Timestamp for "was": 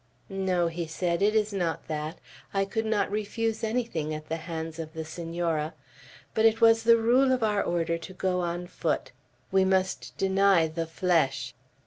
6.59-6.81